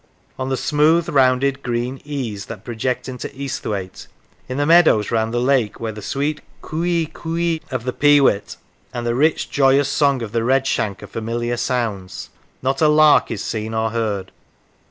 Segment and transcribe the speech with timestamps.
[0.39, 4.07] On the smooth rounded green" ees" that project into Esthwaite,
[4.49, 8.57] in the meadows round the lake where the sweet" cooee cooee" of the peewit
[8.95, 12.31] and the rich joyous song of the redshank are familiar sounds,
[12.63, 14.31] not a lark is seen or heard.